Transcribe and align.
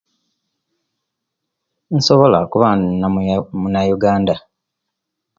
Nsobola 1.95 2.39
kuba 2.51 2.67
ndi 2.77 3.07
munayuganda. 3.59 4.35